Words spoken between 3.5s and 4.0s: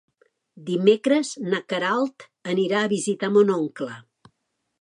oncle.